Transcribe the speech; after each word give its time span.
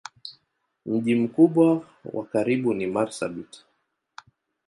Mji 0.85 1.15
mkubwa 1.15 1.83
wa 2.13 2.25
karibu 2.25 2.73
ni 2.73 2.87
Marsabit. 2.87 3.63